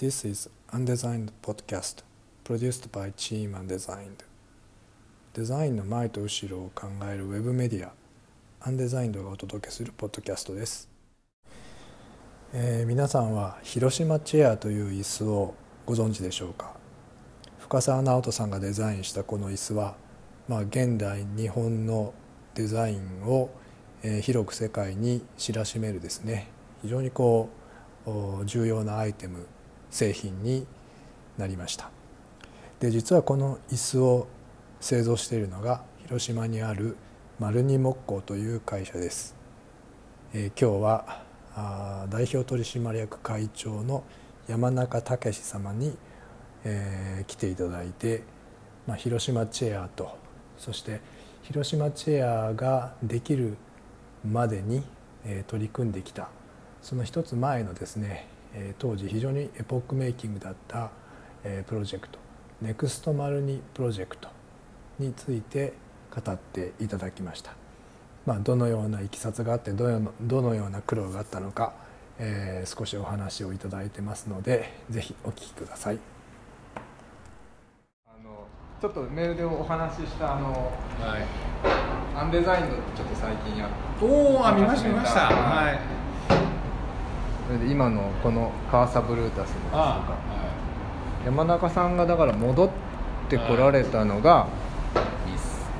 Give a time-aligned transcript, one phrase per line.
[0.00, 2.02] This is Undesigned Podcast
[2.42, 4.24] produced by Team Undesigned.
[5.34, 7.92] デザインの前と後ろを考えるウェブメディア
[8.66, 10.88] Undesigned がお届けするポッドキャストです、
[12.54, 16.72] えー皆さんは広島チェアという椅子をご存知でしょうか？
[17.58, 19.96] 深澤直人さんがデザインしたこの椅子は、
[20.48, 22.14] まあ、現代日本の
[22.54, 23.50] デザインを、
[24.02, 26.48] えー広く世界に知らしめるですね。
[26.80, 27.50] 非常にこ
[28.06, 29.46] うお重要なアイテム
[29.90, 30.66] 製品に
[31.38, 31.90] なりました。
[32.80, 34.26] で実はこの椅子を
[34.80, 36.96] 製造しているのが広島にある
[37.38, 39.34] 丸二木工という会社です、
[40.32, 41.22] えー今日は
[41.54, 44.04] あ代表取締役会長の
[44.48, 45.96] 山中武様に、
[46.64, 48.22] えー来ていただいて、
[48.86, 50.16] まあ、広島チェアと
[50.58, 51.00] そして
[51.42, 53.56] 広島チェアができる
[54.26, 54.82] までに、
[55.24, 56.28] えー取り組んできた。
[56.82, 60.90] その一つ前のですね、えー当時非常にエポックメイキングだった、
[61.44, 62.18] えープロジェクト
[62.62, 64.28] ネクストマルニプロジェクト
[64.98, 65.72] について
[66.14, 67.52] 語っていただきました、
[68.26, 71.72] まあ、どのようないきさつがあってどのどのような苦労があったのか、
[72.18, 75.98] えー少しお話をいただいてますのでぜひお聞きください
[78.06, 78.46] あの
[78.80, 81.22] ちょっとメールでお話ししたあのはい。
[82.16, 83.70] アンデザインドってちょっと最近やっ
[84.02, 85.20] おお、あ、見ました、見ました。
[85.26, 85.99] はいはい。
[87.50, 92.70] それで今のこのカーサブルータスのですとかあ、山中さんがだから戻っ
[93.28, 94.46] てこられたのがは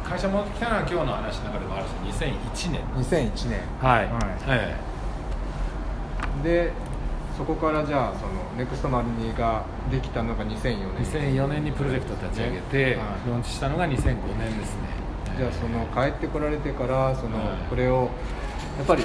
[0.04, 0.08] い。
[0.08, 1.90] 会社戻ってきたのは今日の話の中でもあるし、
[2.24, 2.80] 2001年。
[2.96, 4.06] 2001年はい。
[4.06, 4.12] はい
[4.48, 4.76] え
[6.42, 6.72] で
[7.38, 12.94] そこからじゃあそのネクストマルニができたのが2004え年2004年にプロジェクトを立ち上げて、はい
[13.28, 14.88] ローンチしたのが2005年ですね。
[15.38, 18.10] じゃあその帰ってこられてからそのはいこれを
[18.76, 19.04] やっぱり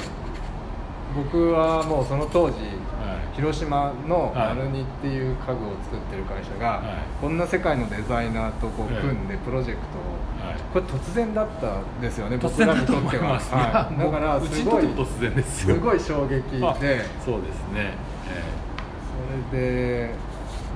[1.16, 2.58] 僕はもうその当時
[3.00, 4.56] は広島のはい。
[4.56, 7.22] マルニっていう家具を作ってる会社が、はい。
[7.22, 10.60] こんな世界のデザイナーとこうはい組んでプロジェクトを、はい。
[10.74, 13.40] これ突然だったんですよね突然だと思いは。
[13.40, 15.76] はい、だからすごい突然ですよ。
[15.76, 16.66] すごい衝撃で。
[16.66, 17.94] あそれそうですね。
[19.54, 20.14] えで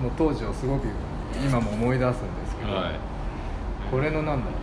[0.02, 0.88] もう当時をすごく
[1.44, 3.00] 今も思い出すんですけど、えはい。
[3.92, 4.59] これのなんだろう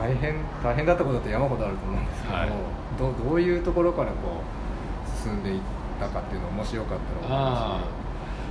[0.00, 0.34] 大変
[0.64, 2.50] 大変だったことって山ほどあると思うんですけど、はい。
[2.96, 5.60] どどういうところからこう進んでいっ
[6.00, 7.38] たかっていうのをもしよかったらお
[7.76, 7.84] あ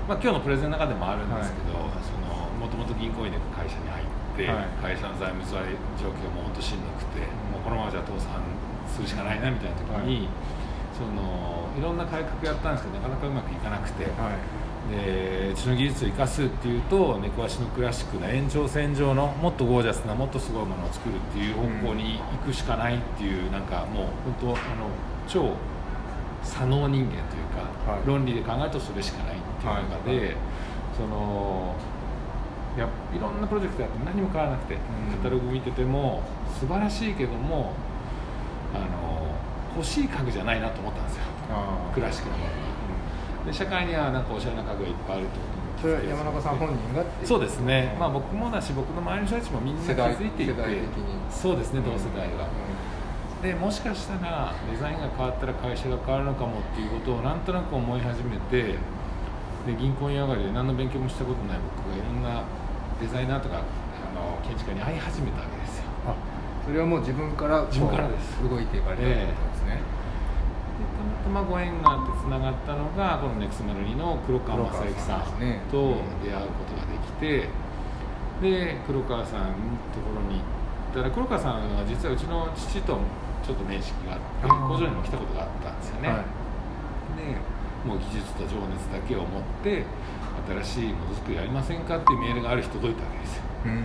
[0.08, 4.06] まあ、今日のプレゼンの中でもあるんですけど、そのもともと銀行員で会社に入っ
[4.38, 4.94] て、はい。
[4.94, 5.58] 会社の財務状
[6.14, 7.22] 況も本当しんどくて、
[7.54, 8.42] もうこのままじゃ倒産
[8.90, 10.30] するしかないなみたいな時に、
[10.94, 14.14] そのいろんな改革やったんですけどなかなかうまくいかなくて、はい
[14.90, 24.90] でうちの技術を生かすっていうと猫足のクラシックな延長線上のもっとゴージャスなもっとすごいものを作るっていう方向に行くしかないっていう、なんかもう本当あの
[25.28, 25.54] 超
[26.44, 27.44] 左脳人間という
[27.86, 28.08] か、はい。
[28.08, 30.36] 論理で考えるとそれしかないっていう中で、はい。
[30.98, 31.76] その
[32.78, 34.78] やいろんなプロジェクトやって何も変わらなくて、ん。
[35.18, 36.24] カタログ見てても
[36.60, 37.74] 素晴らしいけども
[38.74, 39.28] あの
[39.76, 41.24] 欲しい家具じゃないなと思ったんですよ。
[41.94, 42.69] クラシックなものが。
[43.46, 50.54] で社会にはなんかおしゃれな家具がいっぱいあるってことにそれは山中さん本人がそうですね、まあ、僕僕もだし僕の周りの人たちもみんな気づいていて。
[51.32, 58.76] そうですね同世代が、うでもしかしたらデザインが変わったら会社が変わるのかもっていうことをなんとなく思い始めて
[59.66, 62.44] で銀行員上がりで何の勉強もしたことない僕がいろんな
[63.00, 65.86] デザイナーとかあの建築家に会い始めたわけですよ。
[65.86, 66.16] んあ
[66.66, 68.44] それはもう自分から自分からです。
[68.44, 69.82] 動いていかれたってことですね、で
[71.24, 75.22] たまたまご縁があってつながったのがこのネクストメロニの黒川正幸さん
[75.72, 77.50] と出会うことができて
[78.42, 79.54] で黒川さんの
[79.92, 83.00] ところに行ったら黒川さんは実はうちの父と
[83.44, 86.18] ちょっと面識があって工場にも来たことがあったんですよね、はい。
[87.18, 87.36] で
[87.86, 89.84] もう技術と情熱だけを持って
[90.64, 93.44] 新しいものづくりやりませんかっていうメールがある日届いたわけですよ。
[93.66, 93.84] うん。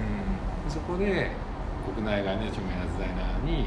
[0.69, 1.31] そこで
[1.94, 3.67] 国内外の著名なデザイナーに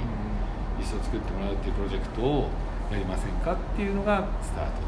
[0.80, 2.50] 椅子を作ってもらうっていうプロジェクトを
[2.92, 4.88] やりませんかっていうのがスタート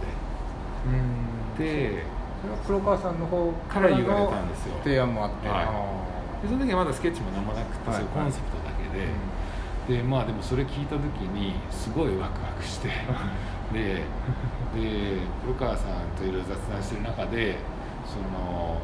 [0.86, 1.58] うん。
[1.58, 2.04] でで
[2.42, 4.76] それは黒川さんの方から言われたんですよ。
[4.84, 5.66] 提案もあって、はい。
[5.66, 8.00] あでその時はまだスケッチも何もなくて、はい。
[8.00, 11.04] そういうコンセプトだけーで、でまあでもそれ聞いた時
[11.36, 12.90] にすごいワクワクして。
[13.74, 14.02] で
[14.74, 17.58] で黒川さんといろいろ雑談してる中で
[18.06, 18.82] その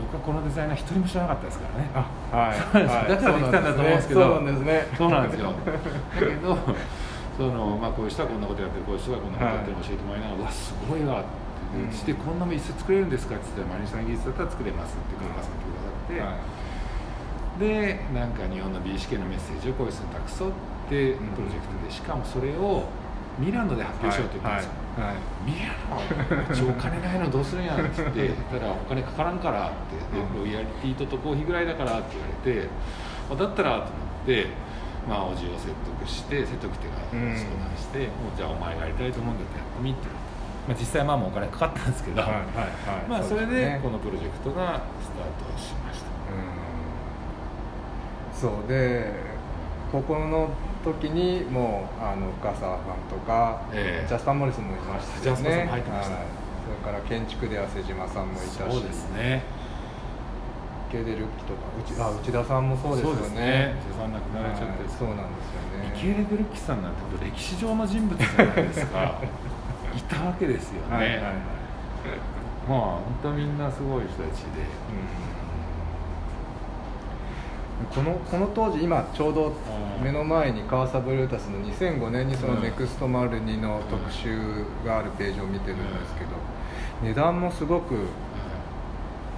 [0.00, 1.90] 僕はこのデザイナー一人も知らなかったですからね。
[1.94, 4.20] あはい、はい、 だからできたんだと思うんですけど。
[4.20, 4.86] そうなんですね。
[4.96, 5.52] そうなんですよ。
[6.14, 6.58] だけど
[7.36, 11.30] その、まあ、こういう人はこんなことやってるこういう人がこんなことやってる教えてもらいながら、うわすごいわって、
[11.78, 12.38] うちでこん。
[12.38, 16.60] な椅子作れるんですかって言ったらマリンさんの技術だったら作れますって黒川さん言ってくださって、はい。
[17.60, 20.52] でなんか日本の美意識のメッセージをこういう人に託そうっ
[20.88, 22.88] てプロジェクトでしかもそれを
[23.38, 25.06] ミラノで発表しようって言ったんですよ、はい。
[25.06, 25.16] はい。
[25.44, 26.50] ミラノ？
[26.50, 32.68] うちお金ないのどうするんやんって言って たらお金かからんからってでロイヤリティと渡航費ぐらいだからって言われて
[33.30, 33.92] あだったらと思っ
[34.26, 34.46] て
[35.08, 37.36] まあおじを説得して説得っていうかうん。
[37.36, 40.08] 相談して、もうじゃあお前がやりたいと思うんだったらやってみって
[40.68, 43.08] まあ、実際まあもうお金かかったんですけど、はいはいはい。
[43.08, 46.06] まあそれでこのプロジェクトがスタートしました。
[46.06, 46.60] うん
[48.40, 49.12] そうで
[49.92, 50.48] ここの
[50.84, 54.08] 時にもうあの深澤さんとか、ええ。
[54.08, 55.42] ジャスパン・モリスもいましたよね。
[55.42, 56.14] ジャスパンも入ってました。
[56.14, 56.24] はい。
[56.64, 58.56] それから建築では瀬島さんもいたし。
[58.56, 59.42] そうですね
[60.90, 63.40] ケイデルッキとか内あ内田さんもそうですよね。
[63.40, 63.74] ね。
[63.88, 65.94] 生産なくなられちゃって、はいそうなんですよね。
[65.94, 69.22] ミケーレ・ベルッキさんなんて歴史上の人物じゃないですか。
[69.96, 71.34] いたわけですよね、はいはいはい。
[72.68, 74.66] まあ本当みんなすごい人たちで。
[77.94, 80.04] このこの当時今ちょうどうん。
[80.04, 82.62] 目の前にカーサブルータスの2005年にそのうん。
[82.62, 86.30] ネクストマルニの特集があるページを見てるんですけど
[87.02, 87.94] 値段もすごく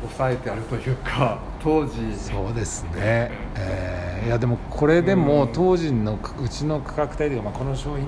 [0.02, 1.92] 抑えてあるというか当時。
[2.16, 5.52] そうですね、えーいやでもこれでもうん。
[5.52, 8.06] 当時のうちの価格帯というか、まあ、この商品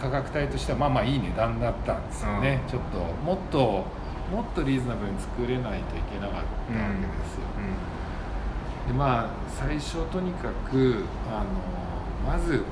[0.00, 2.70] 価格帯としてはまあまあいい値段だったんですよね、うん。
[2.70, 3.84] ちょっともっと
[4.32, 6.50] もっとリーズナブルに作れないといけなかったわけで
[7.30, 7.42] すよ、
[8.88, 12.64] でまあ最初とにかくあのまず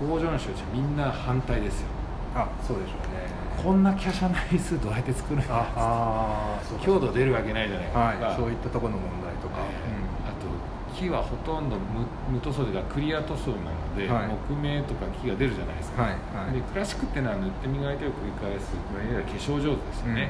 [0.00, 1.88] 工場の人たちみんな反対ですよ。
[2.34, 6.58] あそうでしょうねこんな華奢な椅子どうやって作るんですか？
[6.82, 8.36] 強度出るわけないじゃないですか、はい。
[8.36, 10.46] そういったところの問題とか、えーあと
[10.92, 12.04] 木はほとんど無
[12.36, 14.28] 無塗装でがクリア塗装なので、はい。
[14.48, 16.06] 木目とか木が出るじゃないですか、
[16.52, 20.28] でクラシックっていうのは塗って磨いてを繰り返すいわゆる化粧上手ですよね、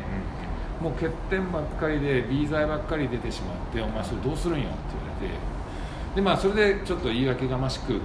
[0.81, 5.35] もう欠点ばっかりで B 剤ばっかり出てしまってお前それどうするんよって言われて。
[6.15, 8.01] でまあそれでちょっと言い訳がましく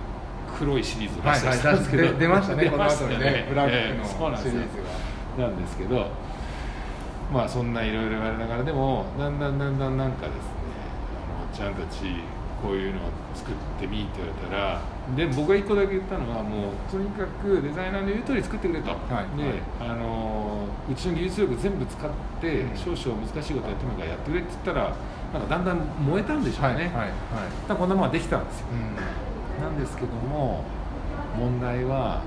[0.58, 4.06] 黒いシリーズを出したりしたんですけど、はいはい出ましたねこの後にね ブラックの
[4.38, 4.60] シリーズ
[5.38, 6.08] なんですけど
[7.32, 10.42] まあそんないろいろ言われながらでもだんだんだんだんなんかですね
[11.40, 12.06] あのちゃんたち
[12.62, 14.82] こういうのを作ってみって言われたら
[15.16, 19.38] で僕が一個だけ言ったのはもうとにかくデザイナーの言う通り作ってくれと、はい。
[19.38, 22.12] で、あのうちの技術力全部使っ
[22.42, 22.78] てうん。
[22.78, 24.96] 少々難しいことやってもいいからやってくれって言ったら
[25.32, 27.10] なんかだんだん燃えたんでしょうね、はいはいはい。
[27.70, 28.66] だこんなものができたんですよ。
[28.74, 29.64] うん。
[29.64, 30.64] なんですけども
[31.38, 32.22] 問題は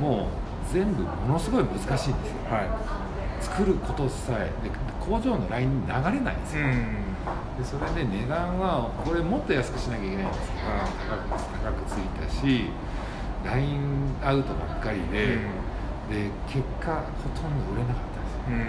[0.00, 0.41] もう
[0.72, 2.12] 全部ものすごい難しいんですよ。
[2.50, 3.02] はい。
[3.42, 4.70] 作ることさえで
[5.00, 6.62] 工場のラインに流れないんですよ、
[7.58, 10.70] でそれで値段はこれもっと安くしなきゃいけないんですけど
[11.10, 12.70] 高く高くついたし
[13.44, 15.42] ラインアウトばっかりで、
[16.06, 18.62] で結果ほとんど売れなかったんですよ。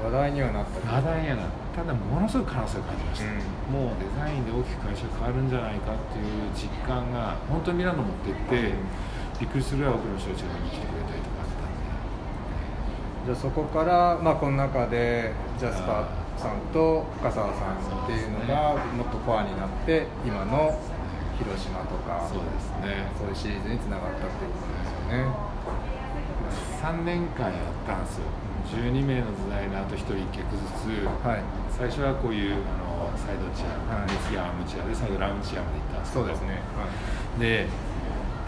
[0.00, 0.08] うん。
[0.08, 1.42] 話題にはなった話題やな
[1.76, 1.84] た。
[1.84, 3.84] だものすごい可能性を感じました、うん。
[3.84, 8.72] もうデザインで大きく会社変わるんじゃないかっていう実感が本当にミラノ持ってって、
[9.40, 11.88] びっくりするぐらい多くの人たちが見に来てくれたりとかあったんで。
[13.24, 20.78] じゃあそこから、まあ、この中でジャスパーさんと深澤さんっていうのがもっとコアになって今の
[21.40, 23.08] 広島とかそうですね。
[23.16, 25.24] そういうシリーズにつながったっていうことですよね。
[26.80, 28.24] 3年間やったんですよ。
[28.76, 31.42] 12名のデザイナーと1人1脚ずつ、はい。
[31.70, 34.10] 最初はこういうあのサイドチェア、はい。
[34.10, 36.24] メスやアームチェアで最後ラウンジチェアまで行ったんですけど。
[36.24, 36.60] そうですね、
[37.38, 37.66] で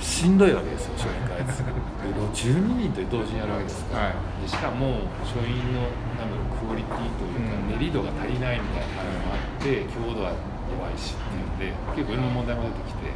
[0.03, 1.71] しんどいわけですよ商品開発で
[2.11, 4.43] 12人と同時にやるわけですから、はい。
[4.43, 5.87] でしかも商品の
[6.19, 7.79] なんだろうクオリティというか、うん。
[7.79, 10.35] 練り度が足りないみたいな感じもあって強度は
[10.75, 11.23] 弱いしっ
[11.57, 13.15] ていうので結構いろんな問題も出てきて。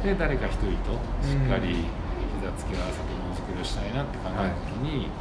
[0.00, 1.84] で誰か一人としっかり
[2.40, 5.12] 膝つき合わせてものづくりをしたいなって考えた時に、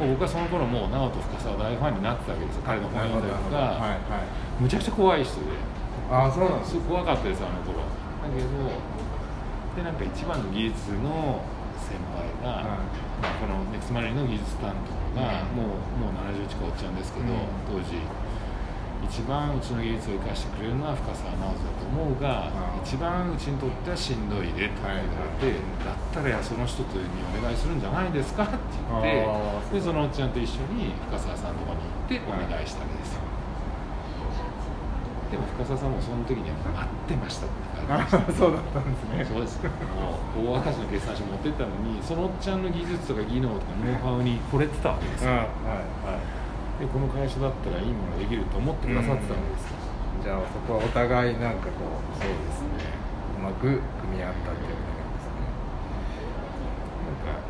[0.00, 4.56] もう僕はその頃もう直人深澤大ファンになってたわけですよ彼の本読んだりとか、はいはい。
[4.56, 5.52] むちゃくちゃ怖い人で。
[6.08, 7.84] ああそうなんですすごい怖かったですあの頃。
[7.84, 8.48] だけど
[9.76, 11.40] でなんか一番の技術の
[11.80, 12.64] 先輩が、はい
[13.20, 15.56] まあ、このネクスマリンの技術担当が、うん。
[15.56, 15.76] も
[16.06, 17.38] うもう70近くおっちゃうんですけど、うん。
[17.66, 17.96] 当時。
[19.02, 22.52] 一番うちの技術を生かしてくれるのは深澤直人だと思うが、
[22.86, 25.02] 一番うちにとってはしんどいでと言われ
[25.42, 27.04] て、だったらその人とに
[27.36, 28.54] お願いするんじゃないですかって
[28.88, 33.26] 言ってでそのおっちゃんと一緒に深澤さんのとこに行ってお願いしたわけですよ、
[35.32, 38.20] でも深澤さんもその時には待ってましたって書いてました。
[38.20, 39.24] あそうだったんですね。
[39.24, 39.64] そうです。
[39.64, 45.48] もう大赤字の決算書持ってったのにそのおっちゃんの技術とか技能とかノウハウに惚れてたわけですよ、はい
[46.04, 46.84] はい。
[46.84, 49.80] でこの会社だったらいいものができると思ってくださってたんですよ、
[50.20, 52.92] じゃあそこはお互いなんかこうそうですね。
[53.40, 55.00] うまく組み合ったっていうこと
[57.08, 57.40] なんか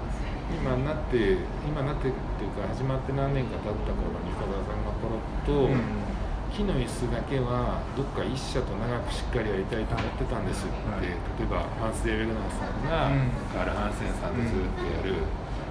[0.55, 1.19] 今になって
[1.67, 5.83] 今になってっていうか始まって何年か経った頃に深澤さんの頃と、なん。
[5.83, 6.12] ですね
[6.53, 11.09] 木の椅子だけはどっか一社と長くしっかりやりたいと思ってたんですって、はい。
[11.09, 13.33] 例えばハンス・デー・ベグナーさんが、うん。
[13.49, 15.25] カール・ハンセンさんとずっとやる、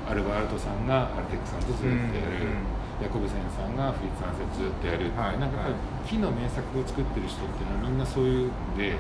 [0.09, 2.65] アルバールトさんがアルテックさんとずっとやる、うん。
[3.01, 5.39] ヤコブセンさんがフリッツ・ハンセンずっとやるって、はい。
[5.41, 5.69] なんか
[6.05, 8.97] 木の名作を作ってる人っていうのはみんなそういうで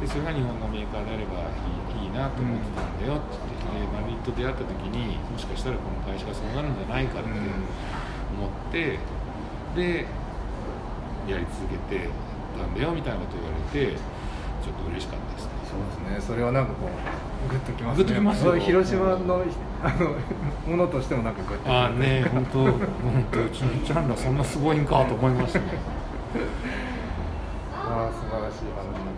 [0.00, 8.98] でそれが日本のメーカーであればいいいいなと思ってたんだよって言って、でマリット出会った時にもしかしたらこの会社がそうなるんじゃないかって思って、
[9.76, 10.06] で
[11.28, 12.08] やり続けて
[12.58, 13.62] たんだよみたいなこと言われ
[13.92, 15.50] てちょっと嬉しかったですね。
[15.64, 19.42] そうですねそれはなんかこうグッときますねグッときますよ広島の
[19.82, 20.14] あの
[20.70, 22.72] ものとしてもなんかグッときあますーね本当本
[23.32, 25.64] 当うちのジャンルはそんなすごいんかと思いましたね。
[27.74, 29.13] あー素晴らしい話